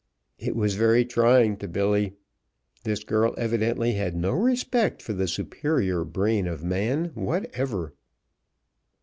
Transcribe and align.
It 0.39 0.55
was 0.55 0.73
very 0.73 1.05
trying 1.05 1.57
to 1.57 1.67
Billy. 1.67 2.13
This 2.85 3.03
girl 3.03 3.35
evidently 3.37 3.91
had 3.91 4.15
no 4.15 4.31
respect 4.31 4.99
for 4.99 5.13
the 5.13 5.27
superior 5.27 6.03
brain 6.03 6.47
of 6.47 6.63
man 6.63 7.11
whatever. 7.13 7.93